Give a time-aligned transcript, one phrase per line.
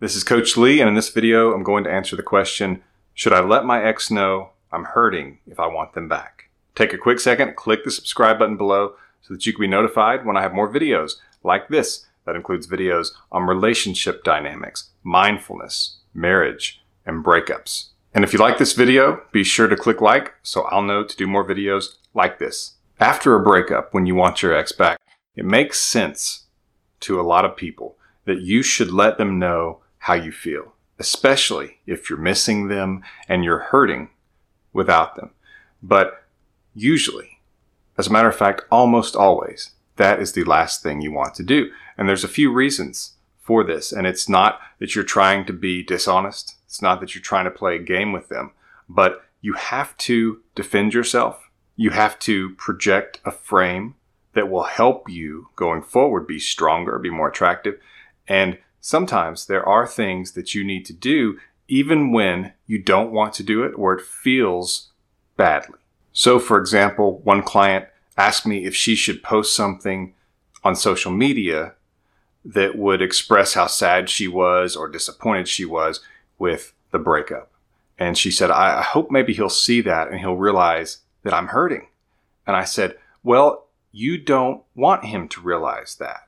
[0.00, 2.82] This is Coach Lee, and in this video, I'm going to answer the question
[3.12, 6.48] Should I let my ex know I'm hurting if I want them back?
[6.74, 10.24] Take a quick second, click the subscribe button below so that you can be notified
[10.24, 12.06] when I have more videos like this.
[12.24, 17.88] That includes videos on relationship dynamics, mindfulness, marriage, and breakups.
[18.14, 21.16] And if you like this video, be sure to click like so I'll know to
[21.16, 22.76] do more videos like this.
[23.00, 24.96] After a breakup, when you want your ex back,
[25.36, 26.44] it makes sense
[27.00, 31.78] to a lot of people that you should let them know how you feel, especially
[31.86, 34.10] if you're missing them and you're hurting
[34.72, 35.30] without them.
[35.82, 36.24] But
[36.74, 37.40] usually,
[37.96, 41.42] as a matter of fact, almost always, that is the last thing you want to
[41.42, 41.70] do.
[41.96, 43.92] And there's a few reasons for this.
[43.92, 46.56] And it's not that you're trying to be dishonest.
[46.66, 48.52] It's not that you're trying to play a game with them,
[48.88, 51.50] but you have to defend yourself.
[51.76, 53.96] You have to project a frame
[54.34, 57.78] that will help you going forward be stronger, be more attractive.
[58.28, 63.32] And sometimes there are things that you need to do even when you don't want
[63.34, 64.88] to do it or it feels
[65.36, 65.78] badly.
[66.12, 67.86] So, for example, one client
[68.18, 70.14] asked me if she should post something
[70.64, 71.74] on social media
[72.44, 76.00] that would express how sad she was or disappointed she was
[76.38, 77.50] with the breakup.
[77.98, 81.86] And she said, I hope maybe he'll see that and he'll realize that I'm hurting.
[82.46, 86.26] And I said, Well, you don't want him to realize that.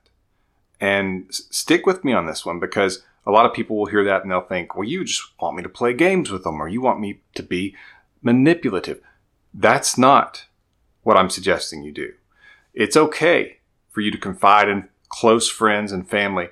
[0.82, 4.22] And stick with me on this one because a lot of people will hear that
[4.22, 6.80] and they'll think, well, you just want me to play games with them or you
[6.80, 7.76] want me to be
[8.20, 9.00] manipulative.
[9.54, 10.46] That's not
[11.04, 12.14] what I'm suggesting you do.
[12.74, 13.58] It's okay
[13.90, 16.48] for you to confide in close friends and family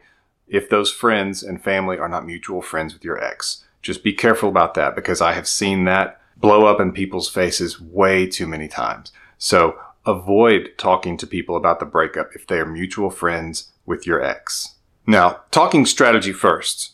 [0.46, 3.64] if those friends and family are not mutual friends with your ex.
[3.82, 7.80] Just be careful about that because I have seen that blow up in people's faces
[7.80, 9.10] way too many times.
[9.38, 14.22] So avoid talking to people about the breakup if they are mutual friends with your
[14.22, 14.76] ex.
[15.06, 16.92] Now, talking strategy first.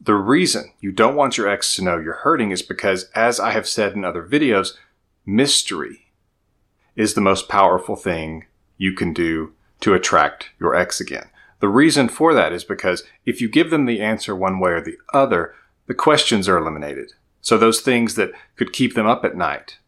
[0.00, 3.50] The reason you don't want your ex to know you're hurting is because, as I
[3.50, 4.74] have said in other videos,
[5.24, 6.12] mystery
[6.94, 8.44] is the most powerful thing
[8.78, 11.28] you can do to attract your ex again.
[11.60, 14.80] The reason for that is because if you give them the answer one way or
[14.80, 15.54] the other,
[15.86, 17.12] the questions are eliminated.
[17.40, 19.78] So those things that could keep them up at night,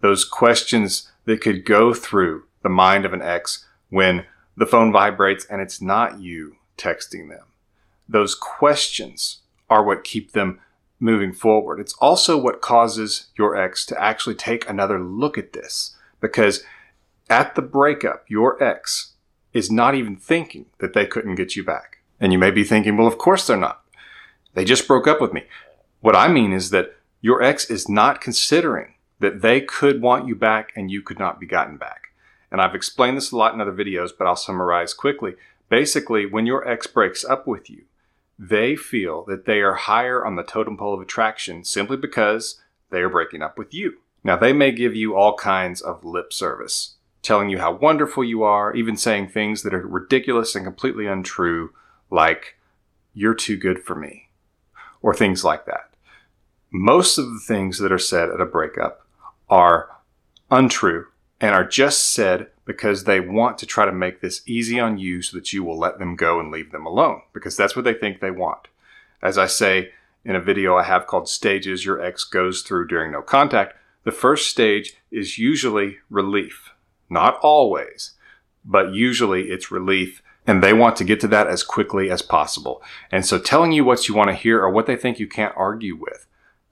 [0.00, 4.24] those questions that could go through the mind of an ex when
[4.56, 7.46] the phone vibrates and it's not you texting them.
[8.08, 9.40] Those questions
[9.70, 10.60] are what keep them
[11.00, 11.80] moving forward.
[11.80, 16.64] It's also what causes your ex to actually take another look at this because
[17.28, 19.12] at the breakup, your ex
[19.52, 21.98] is not even thinking that they couldn't get you back.
[22.20, 23.82] And you may be thinking, well, of course they're not.
[24.54, 25.44] They just broke up with me.
[26.00, 28.93] What I mean is that your ex is not considering
[29.24, 32.08] that they could want you back and you could not be gotten back.
[32.52, 35.34] And I've explained this a lot in other videos, but I'll summarize quickly.
[35.70, 37.84] Basically, when your ex breaks up with you,
[38.38, 42.98] they feel that they are higher on the totem pole of attraction simply because they
[42.98, 43.94] are breaking up with you.
[44.22, 48.42] Now, they may give you all kinds of lip service, telling you how wonderful you
[48.42, 51.72] are, even saying things that are ridiculous and completely untrue,
[52.10, 52.58] like,
[53.14, 54.28] you're too good for me,
[55.00, 55.88] or things like that.
[56.70, 59.03] Most of the things that are said at a breakup
[59.48, 59.90] are
[60.50, 61.06] untrue
[61.40, 65.20] and are just said because they want to try to make this easy on you
[65.22, 67.94] so that you will let them go and leave them alone because that's what they
[67.94, 68.68] think they want.
[69.22, 69.90] As I say
[70.24, 74.12] in a video I have called Stages Your Ex Goes Through During No Contact, the
[74.12, 76.70] first stage is usually relief.
[77.10, 78.12] Not always,
[78.64, 82.82] but usually it's relief and they want to get to that as quickly as possible.
[83.10, 85.54] And so telling you what you want to hear or what they think you can't
[85.56, 86.26] argue with,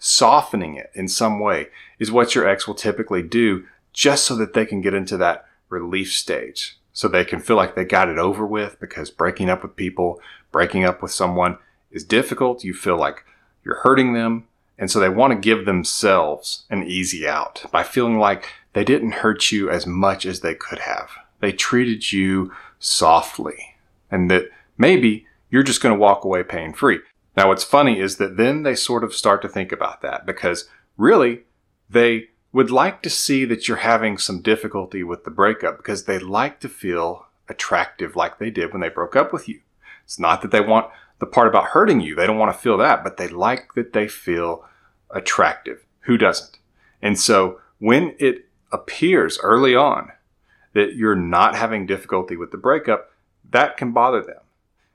[0.04, 1.68] softening it in some way
[2.00, 5.46] is what your ex will typically do just so that they can get into that
[5.68, 6.76] relief stage.
[6.92, 10.20] So they can feel like they got it over with because breaking up with people,
[10.50, 11.56] breaking up with someone
[11.92, 12.64] is difficult.
[12.64, 13.24] You feel like
[13.64, 14.48] you're hurting them.
[14.76, 19.12] And so they want to give themselves an easy out by feeling like they didn't
[19.12, 21.10] hurt you as much as they could have.
[21.38, 23.76] They treated you softly
[24.10, 26.98] and that maybe you're just going to walk away pain free.
[27.36, 30.68] Now, what's funny is that then they sort of start to think about that because
[30.96, 31.42] really
[31.88, 36.18] they would like to see that you're having some difficulty with the breakup because they
[36.18, 39.60] like to feel attractive like they did when they broke up with you.
[40.04, 42.76] It's not that they want the part about hurting you, they don't want to feel
[42.78, 44.64] that, but they like that they feel
[45.10, 45.86] attractive.
[46.00, 46.58] Who doesn't?
[47.00, 50.10] And so when it appears early on
[50.72, 53.12] that you're not having difficulty with the breakup,
[53.48, 54.40] that can bother them.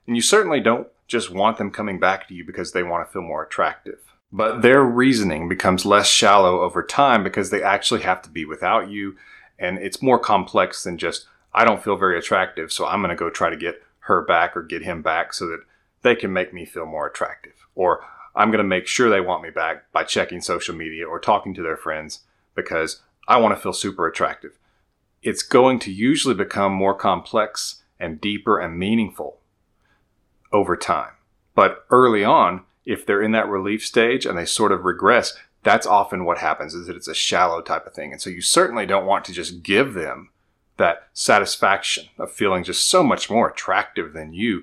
[0.06, 3.12] And you certainly don't just want them coming back to you because they want to
[3.12, 3.98] feel more attractive.
[4.30, 8.90] But their reasoning becomes less shallow over time because they actually have to be without
[8.90, 9.16] you.
[9.58, 13.16] And it's more complex than just, I don't feel very attractive, so I'm going to
[13.16, 15.60] go try to get her back or get him back so that
[16.02, 17.66] they can make me feel more attractive.
[17.74, 18.04] Or
[18.36, 21.54] I'm going to make sure they want me back by checking social media or talking
[21.54, 22.20] to their friends
[22.54, 24.58] because I want to feel super attractive.
[25.22, 29.37] It's going to usually become more complex and deeper and meaningful
[30.52, 31.12] over time.
[31.54, 35.86] But early on, if they're in that relief stage and they sort of regress, that's
[35.86, 38.12] often what happens is that it's a shallow type of thing.
[38.12, 40.30] And so you certainly don't want to just give them
[40.78, 44.62] that satisfaction of feeling just so much more attractive than you.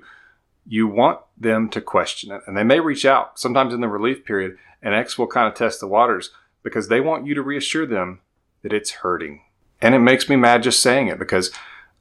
[0.65, 2.41] You want them to question it.
[2.47, 5.53] And they may reach out sometimes in the relief period, and X will kind of
[5.53, 6.31] test the waters
[6.63, 8.21] because they want you to reassure them
[8.63, 9.41] that it's hurting.
[9.81, 11.51] And it makes me mad just saying it because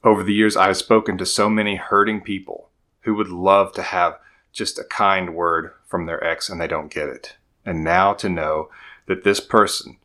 [0.03, 2.69] over the years I've spoken to so many hurting people
[3.05, 4.19] who would love to have
[4.51, 7.35] just a kind word from their ex and they don't get it.
[7.65, 8.69] And now to know
[9.07, 9.97] that this person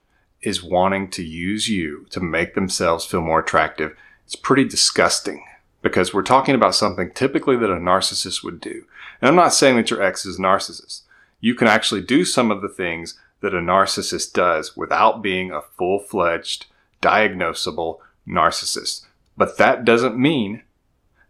[0.43, 5.44] is wanting to use you to make themselves feel more attractive, it's pretty disgusting
[5.82, 8.85] because we're talking about something typically that a narcissist would do.
[9.20, 11.02] And I'm not saying that your ex is a narcissist.
[11.41, 15.62] You can actually do some of the things that a narcissist does without being a
[15.62, 16.67] full fledged,
[17.00, 17.99] diagnosable
[18.29, 19.06] narcissist.
[19.37, 20.62] But that doesn't mean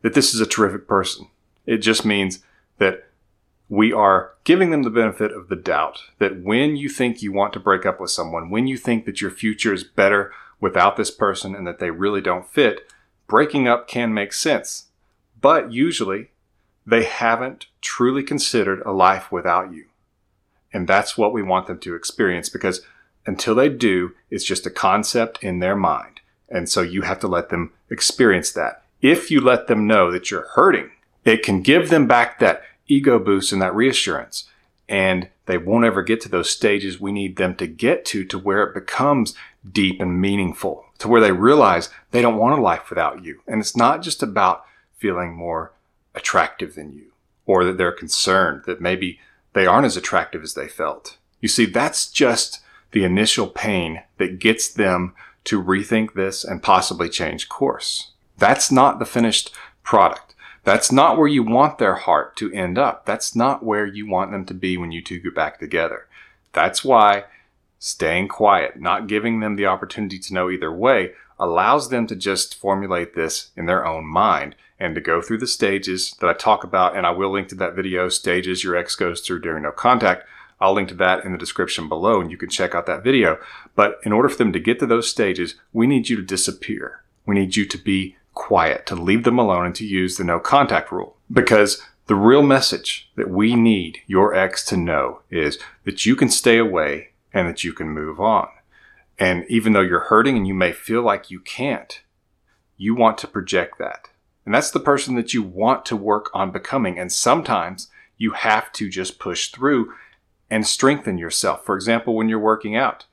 [0.03, 1.29] that this is a terrific person.
[1.67, 2.41] It just means
[2.79, 3.05] that
[3.69, 7.53] we are giving them the benefit of the doubt that when you think you want
[7.53, 11.11] to break up with someone, when you think that your future is better without this
[11.11, 12.91] person and that they really don't fit,
[13.29, 14.87] breaking up can make sense.
[15.41, 16.31] But usually,
[16.85, 19.87] they haven't truly considered a life without you.
[20.73, 22.83] And that's what we want them to experience because
[23.27, 26.21] until they do, it's just a concept in their mind.
[26.49, 28.83] And so you have to let them experience that.
[29.01, 30.91] If you let them know that you're hurting,
[31.25, 34.49] it can give them back that ego boost and that reassurance.
[34.89, 38.39] And they won't ever get to those stages we need them to get to, to
[38.39, 39.35] where it becomes
[39.71, 43.41] deep and meaningful, to where they realize they don't want a life without you.
[43.47, 44.65] And it's not just about
[44.97, 45.73] feeling more
[46.15, 47.13] attractive than you,
[47.47, 49.21] or that they're concerned that maybe
[49.53, 51.19] they aren't as attractive as they felt.
[51.41, 52.61] You see, that's just
[52.93, 55.15] the initial pain that gets them
[55.45, 58.11] to rethink this and possibly change course.
[58.39, 59.53] That's not the finished
[59.83, 60.30] product.
[60.65, 63.07] That's not where you want their heart to end up.
[63.07, 66.07] That's not where you want them to be when you two get back together.
[66.53, 67.25] That's why
[67.79, 72.55] staying quiet, not giving them the opportunity to know either way, allows them to just
[72.55, 76.63] formulate this in their own mind and to go through the stages that I talk
[76.63, 76.95] about.
[76.95, 80.27] And I will link to that video, stages your ex goes through during no contact.
[80.61, 83.39] I'll link to that in the description below and you can check out that video.
[83.75, 87.03] But in order for them to get to those stages, we need you to disappear.
[87.25, 90.41] We need you to be quiet, to leave them alone, and to use the no
[90.41, 91.17] contact rule.
[91.33, 96.29] Because the real message that we need your ex to know is that you can
[96.29, 98.49] stay away and that you can move on.
[99.19, 102.03] And even though you're hurting and you may feel like you can't,
[102.77, 104.09] you want to project that.
[104.45, 106.99] And that's the person that you want to work on becoming.
[106.99, 109.93] And sometimes you have to just push through
[110.51, 111.65] and strengthen yourself.
[111.65, 113.05] For example, when you're working out,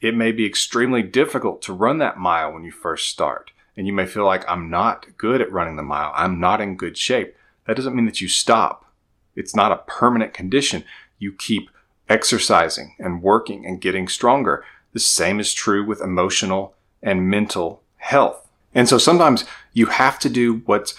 [0.00, 3.92] it may be extremely difficult to run that mile when you first start and you
[3.92, 6.12] may feel like I'm not good at running the mile.
[6.14, 7.36] I'm not in good shape.
[7.66, 8.84] That doesn't mean that you stop.
[9.34, 10.84] It's not a permanent condition.
[11.18, 11.70] You keep
[12.08, 14.64] exercising and working and getting stronger.
[14.92, 18.48] The same is true with emotional and mental health.
[18.74, 20.94] And so sometimes you have to do what's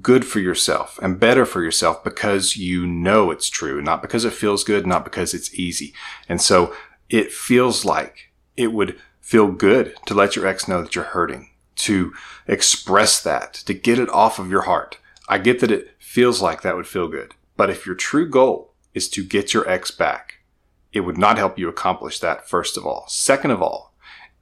[0.00, 4.32] good for yourself and better for yourself because you know it's true, not because it
[4.32, 5.92] feels good, not because it's easy.
[6.28, 6.74] And so
[7.10, 11.48] it feels like it would feel good to let your ex know that you're hurting
[11.76, 12.12] to
[12.46, 14.98] express that, to get it off of your heart.
[15.28, 17.34] I get that it feels like that would feel good.
[17.56, 20.40] But if your true goal is to get your ex back,
[20.92, 23.06] it would not help you accomplish that, first of all.
[23.08, 23.94] Second of all,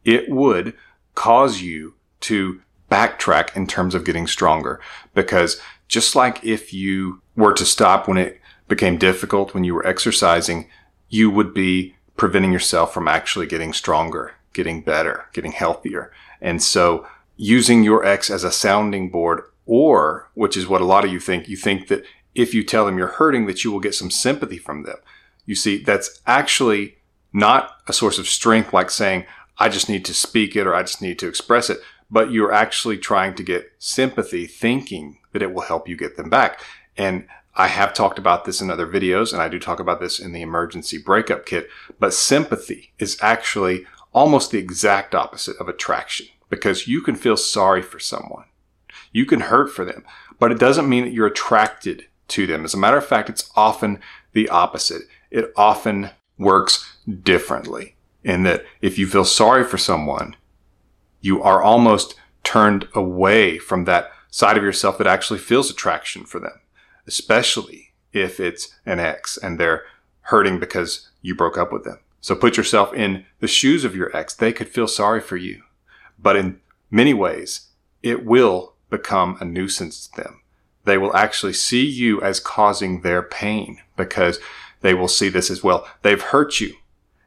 [0.04, 0.74] it would
[1.14, 2.60] cause you to
[2.90, 4.80] backtrack in terms of getting stronger.
[5.14, 9.86] Because just like if you were to stop when it became difficult when you were
[9.86, 10.68] exercising,
[11.08, 16.12] you would be preventing yourself from actually getting stronger, getting better, getting healthier.
[16.40, 17.06] And so
[17.40, 21.18] using your ex as a sounding board, or, which is what a lot of you
[21.18, 22.04] think, you think that
[22.34, 24.98] if you tell them you're hurting, that you will get some sympathy from them.
[25.46, 26.98] You see, that's actually
[27.32, 29.24] not a source of strength like saying,
[29.56, 31.78] I just need to speak it or I just need to express it,
[32.10, 36.28] but you're actually trying to get sympathy, thinking that it will help you get them
[36.28, 36.60] back.
[36.94, 40.20] And I have talked about this in other videos, and I do talk about this
[40.20, 46.26] in the emergency breakup kit, but sympathy is actually almost the exact opposite of attraction
[46.50, 48.44] because you can feel sorry for someone.
[49.12, 50.04] You can hurt for them,
[50.38, 52.64] but it doesn't mean that you're attracted to them.
[52.64, 54.00] As a matter of fact, it's often
[54.32, 55.02] the opposite.
[55.30, 60.36] It often works differently in that if you feel sorry for someone,
[61.20, 66.40] you are almost turned away from that side of yourself that actually feels attraction for
[66.40, 66.60] them,
[67.06, 69.84] especially if it's an ex and they're
[70.22, 71.98] hurting because you broke up with them.
[72.20, 74.34] So put yourself in the shoes of your ex.
[74.34, 75.62] They could feel sorry for you.
[76.22, 76.60] But in
[76.90, 77.68] many ways,
[78.02, 80.40] it will become a nuisance to them.
[80.84, 84.38] They will actually see you as causing their pain because
[84.80, 85.86] they will see this as well.
[86.02, 86.74] They've hurt you.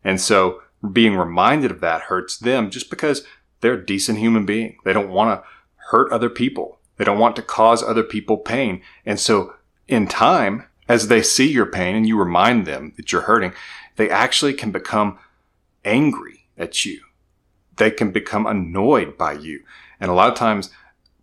[0.04, 3.26] And so being reminded of that hurts them just because
[3.62, 4.78] they're a decent human being.
[4.84, 5.48] They don't want to
[5.92, 6.80] hurt other people.
[6.98, 8.82] They don't want to cause other people pain.
[9.06, 9.54] And so
[9.88, 13.54] in time, as they see your pain and you remind them that you're hurting,
[13.96, 15.18] they actually can become
[15.86, 17.02] angry at you.
[17.78, 19.64] They can become annoyed by you.
[20.00, 20.70] And a lot of times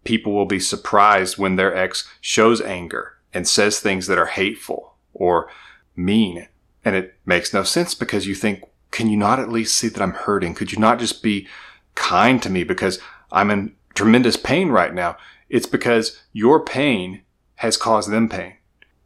[0.04, 4.94] people will be surprised when their ex shows anger and says things that are hateful
[5.12, 5.48] or
[5.94, 6.48] mean.
[6.84, 10.02] And it makes no sense because you think, can you not at least see that
[10.02, 10.54] I'm hurting?
[10.54, 11.46] Could you not just be
[11.94, 12.98] kind to me because
[13.30, 15.16] I'm in tremendous pain right now?
[15.48, 17.22] It's because your pain
[17.56, 18.54] has caused them pain.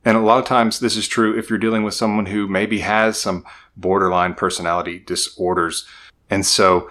[0.05, 2.81] And a lot of times this is true if you're dealing with someone who maybe
[2.81, 3.45] has some
[3.77, 5.87] borderline personality disorders.
[6.31, 6.91] And so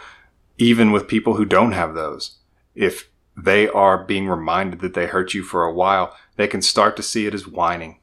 [0.58, 2.38] even with people who don't have those,
[2.76, 6.96] if they are being reminded that they hurt you for a while, they can start
[6.96, 8.00] to see it as whining.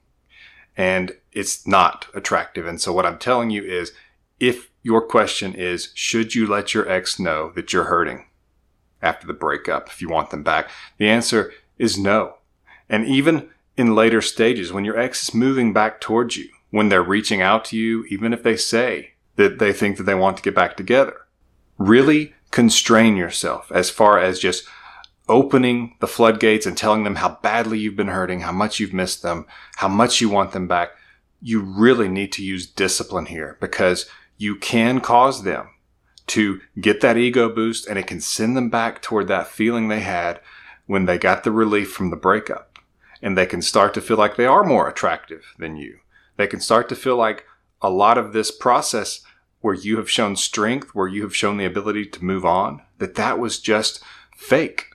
[0.76, 2.66] And it's not attractive.
[2.66, 3.92] And so what I'm telling you is
[4.38, 8.26] if your question is, should you let your ex know that you're hurting
[9.02, 10.70] after the breakup if you want them back?
[10.98, 12.36] The answer is no.
[12.88, 17.02] And even in later stages, when your ex is moving back towards you, when they're
[17.02, 20.42] reaching out to you, even if they say that they think that they want to
[20.42, 21.26] get back together,
[21.78, 24.66] really constrain yourself as far as just
[25.28, 29.22] opening the floodgates and telling them how badly you've been hurting, how much you've missed
[29.22, 30.90] them, how much you want them back.
[31.40, 35.70] You really need to use discipline here because you can cause them
[36.26, 40.00] to get that ego boost and it can send them back toward that feeling they
[40.00, 40.40] had
[40.86, 42.78] when they got the relief from the breakup.
[43.22, 45.98] And they can start to feel like they are more attractive than you.
[46.36, 47.44] They can start to feel like
[47.82, 49.22] a lot of this process
[49.60, 53.14] where you have shown strength, where you have shown the ability to move on, that
[53.14, 54.02] that was just
[54.34, 54.86] fake,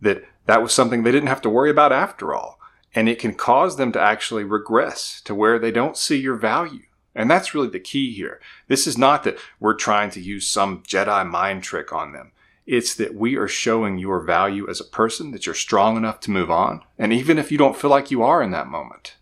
[0.00, 2.58] that that was something they didn't have to worry about after all.
[2.94, 6.84] And it can cause them to actually regress to where they don't see your value.
[7.14, 8.40] And that's really the key here.
[8.68, 12.32] This is not that we're trying to use some Jedi mind trick on them.
[12.66, 16.30] It's that we are showing your value as a person, that you're strong enough to
[16.30, 16.82] move on.
[16.98, 19.16] And even if you don't feel like you are in that moment,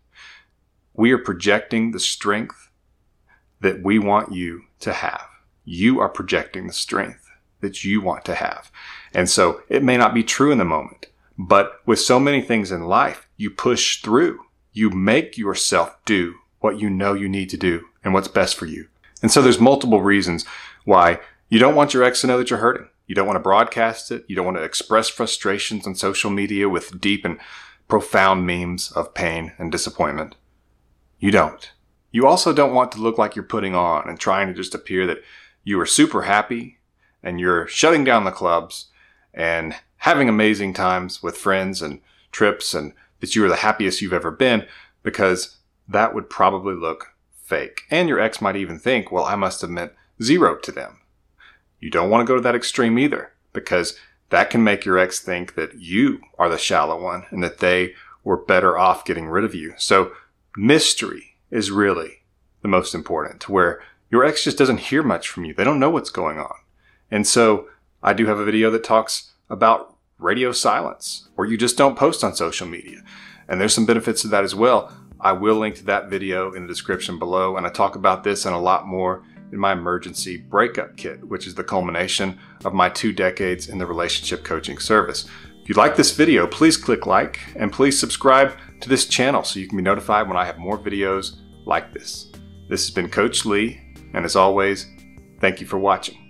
[0.94, 2.61] we are projecting the strength
[3.62, 5.26] that we want you to have.
[5.64, 8.70] You are projecting the strength that you want to have.
[9.14, 11.06] And so it may not be true in the moment,
[11.38, 14.40] but with so many things in life, you push through.
[14.72, 18.66] You make yourself do what you know you need to do and what's best for
[18.66, 18.88] you.
[19.22, 20.44] And so there's multiple reasons
[20.84, 22.88] why you don't want your ex to know that you're hurting.
[23.06, 24.24] You don't want to broadcast it.
[24.26, 27.38] You don't want to express frustrations on social media with deep and
[27.86, 30.34] profound memes of pain and disappointment.
[31.18, 31.70] You don't.
[32.12, 35.06] You also don't want to look like you're putting on and trying to just appear
[35.06, 35.22] that
[35.64, 36.78] you are super happy
[37.22, 38.88] and you're shutting down the clubs
[39.32, 42.00] and having amazing times with friends and
[42.30, 44.66] trips and that you are the happiest you've ever been
[45.02, 45.56] because
[45.88, 47.82] that would probably look fake.
[47.90, 49.92] And your ex might even think, well, I must have meant
[50.22, 51.00] zero to them.
[51.80, 55.18] You don't want to go to that extreme either because that can make your ex
[55.20, 59.44] think that you are the shallow one and that they were better off getting rid
[59.44, 59.74] of you.
[59.78, 60.12] So
[60.56, 62.24] mystery is really
[62.62, 63.80] the most important where
[64.10, 65.54] your ex just doesn't hear much from you.
[65.54, 66.54] They don't know what's going on.
[67.10, 67.68] And so
[68.02, 72.24] I do have a video that talks about radio silence or you just don't post
[72.24, 73.02] on social media.
[73.48, 74.92] And there's some benefits to that as well.
[75.20, 78.44] I will link to that video in the description below, and I talk about this
[78.44, 82.88] and a lot more in my emergency breakup kit, which is the culmination of my
[82.88, 85.26] two decades in the relationship coaching service.
[85.62, 89.60] If you like this video, please click like and please subscribe to this channel so
[89.60, 92.30] you can be notified when I have more videos like this.
[92.68, 93.80] This has been Coach Lee,
[94.14, 94.86] and as always,
[95.40, 96.21] thank you for watching.